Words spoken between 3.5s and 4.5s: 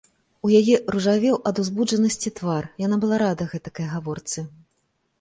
гэтакай гаворцы.